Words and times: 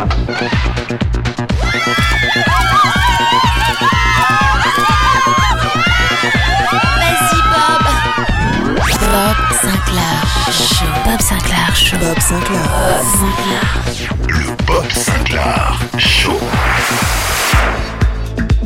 Bob. 0.00 0.14
Bob 9.00 9.36
Sinclair 9.60 10.24
Show. 10.50 10.86
Bob 11.04 11.20
Sinclair 11.20 11.76
Show. 11.76 11.96
Bob 11.98 12.18
Sinclair. 12.18 12.70
Le 14.28 14.64
Bob 14.64 14.90
Sinclair 14.90 15.80
Show. 15.98 16.40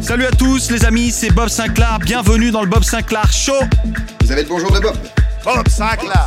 Salut 0.01 0.27
à 0.27 0.31
tous, 0.31 0.71
les 0.71 0.85
amis, 0.85 1.11
c'est 1.11 1.31
Bob 1.31 1.49
Sinclair. 1.49 1.99
Bienvenue 1.99 2.53
dans 2.53 2.61
le 2.63 2.69
Bob 2.69 2.85
Sinclair 2.85 3.33
Show. 3.33 3.55
Vous 4.23 4.31
avez 4.31 4.43
le 4.43 4.49
bonjour 4.49 4.71
de 4.71 4.79
Bob. 4.79 4.97
Bob 5.45 5.69
Sinclair. 5.69 6.27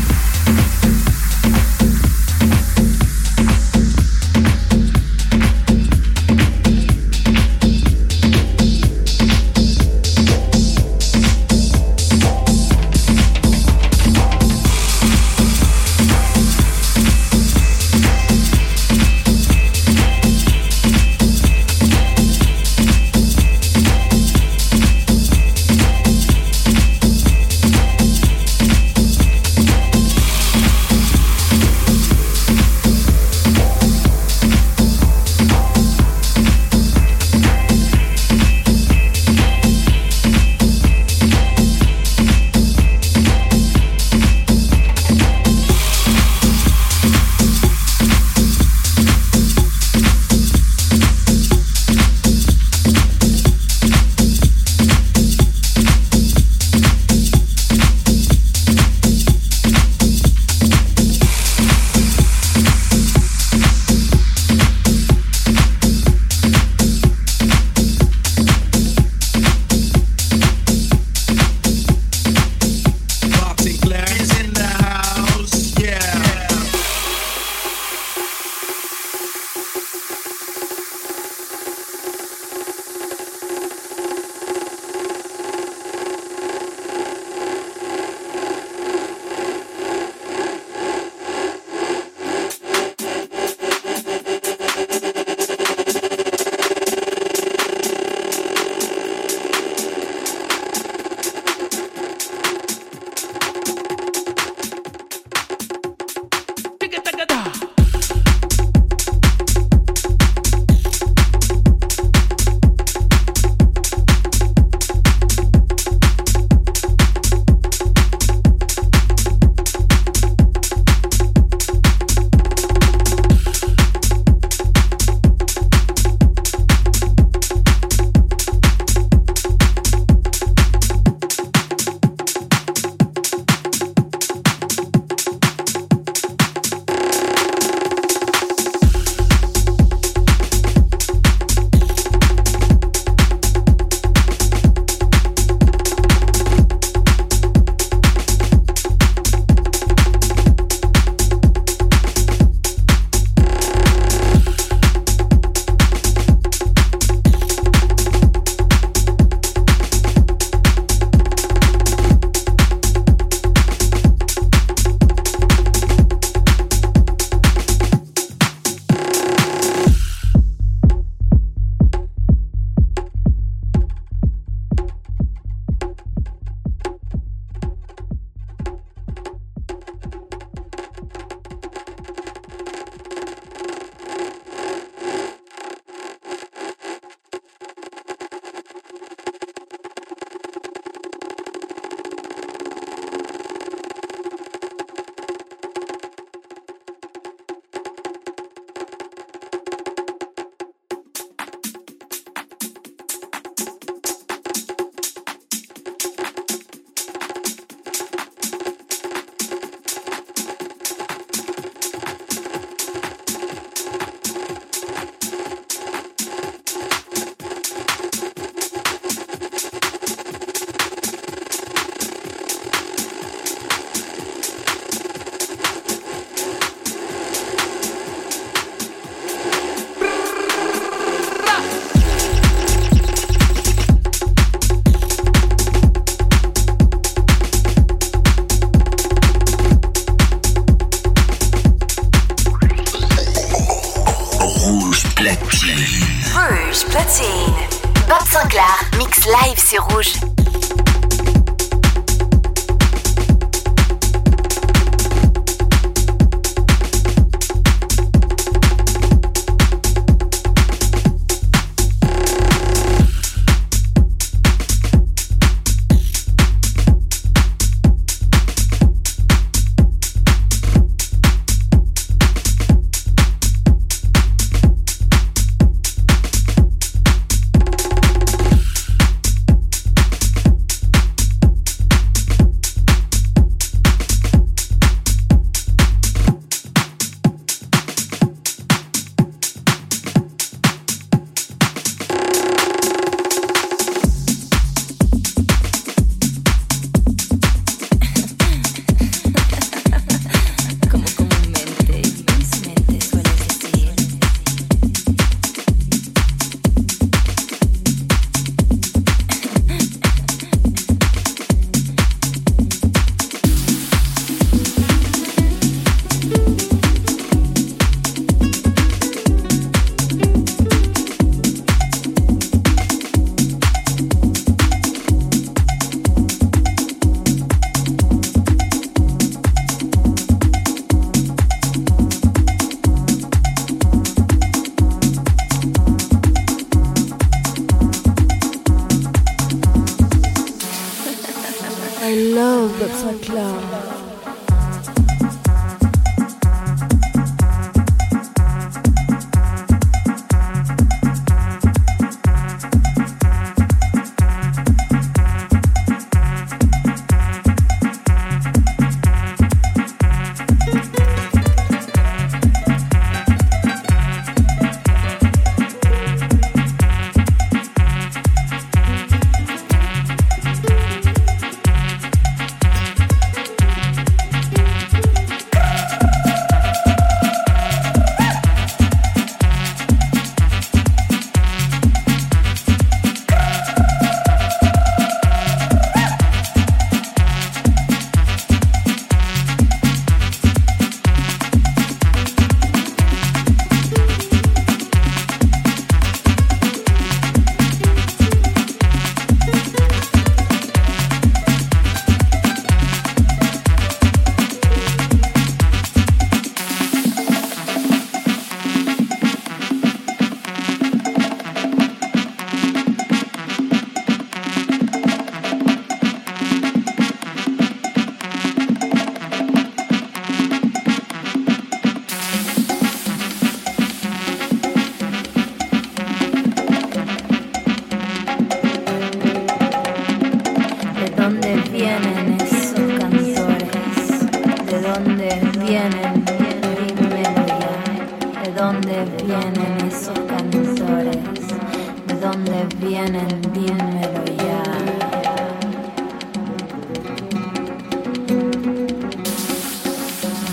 das 342.81 343.21
klar. 343.21 343.70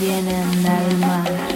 tienen 0.08 0.66
alma. 0.66 1.47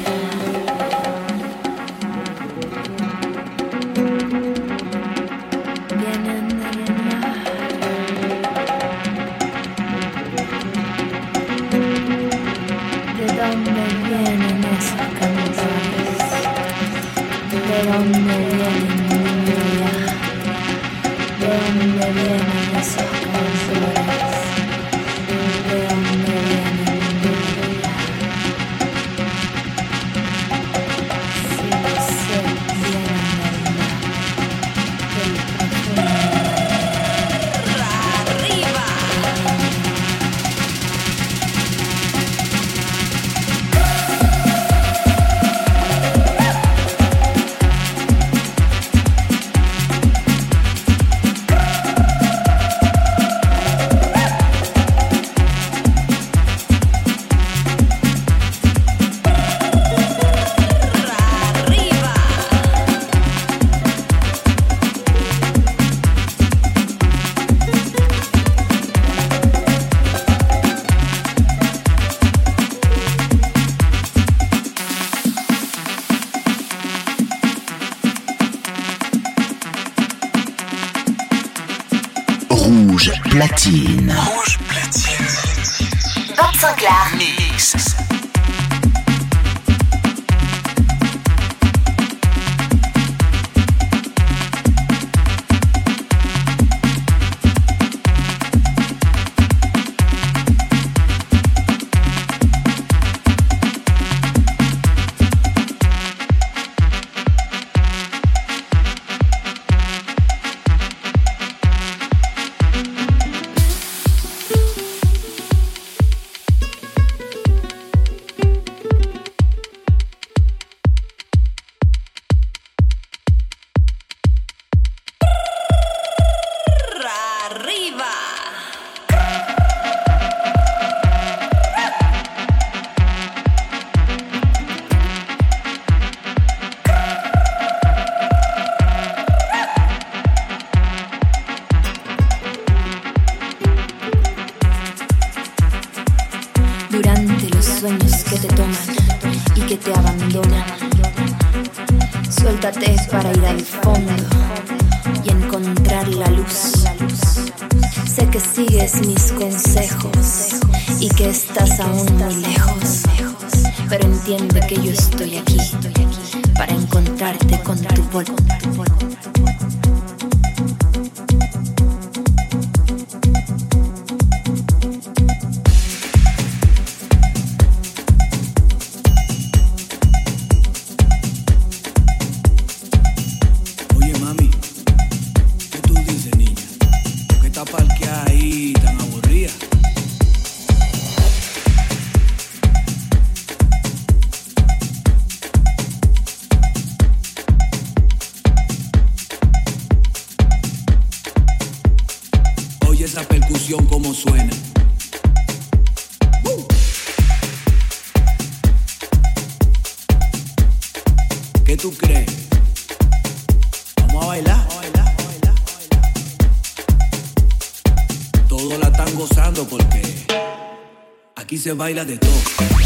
Baila 221.82 222.04
de 222.04 222.16
todo. 222.16 222.30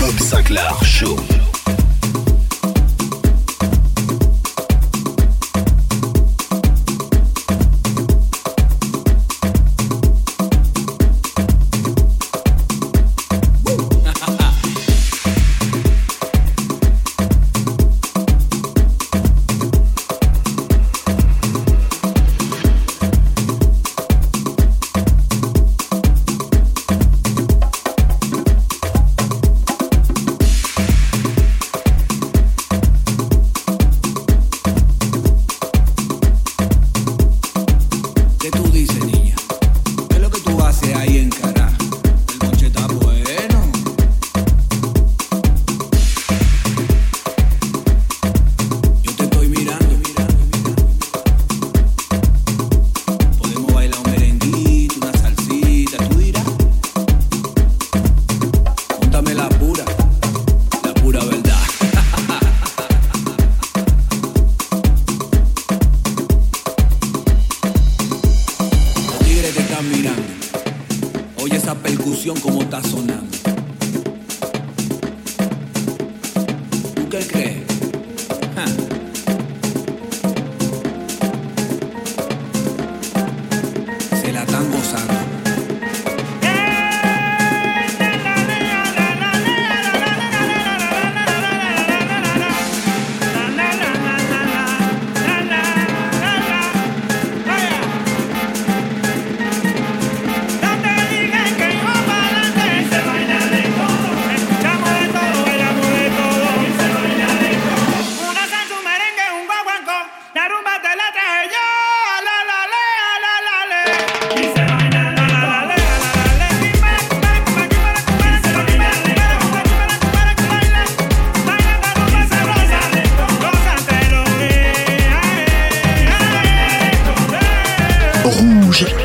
Bob 0.01 0.19
Sinclair 0.19 0.73
Show. 0.83 1.56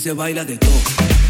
Se 0.00 0.14
baila 0.14 0.46
de 0.46 0.56
todo. 0.56 1.29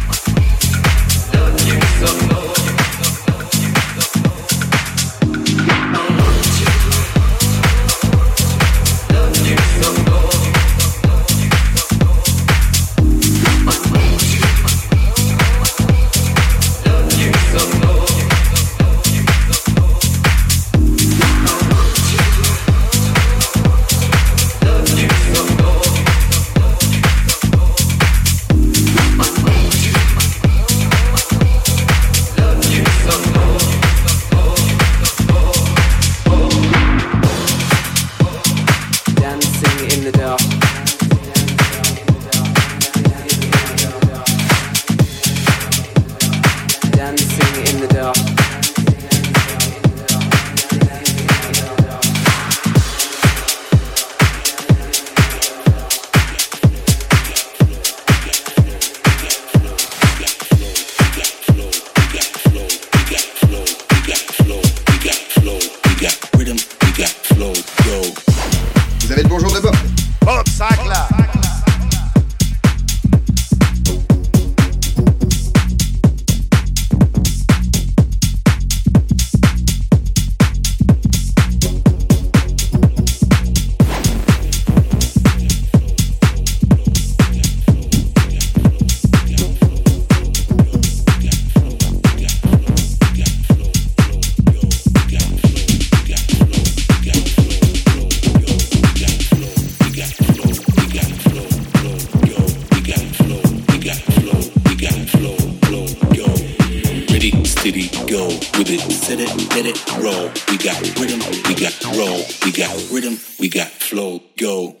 that 113.61 113.69
flow 113.69 114.23
go. 114.37 114.80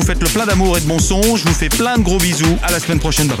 Vous 0.00 0.06
faites 0.06 0.22
le 0.22 0.28
plein 0.28 0.46
d'amour 0.46 0.78
et 0.78 0.80
de 0.80 0.86
bon 0.86 0.98
son. 0.98 1.20
Je 1.36 1.44
vous 1.44 1.52
fais 1.54 1.68
plein 1.68 1.98
de 1.98 2.02
gros 2.02 2.18
bisous. 2.18 2.56
À 2.62 2.70
la 2.70 2.80
semaine 2.80 2.98
prochaine. 2.98 3.28
Bye 3.28 3.36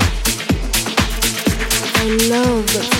bye. 2.28 2.99